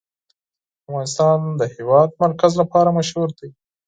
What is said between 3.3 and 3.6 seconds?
دی.